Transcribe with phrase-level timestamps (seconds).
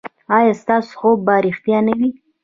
[0.37, 2.09] ایا ستاسو خوب به ریښتیا نه وي؟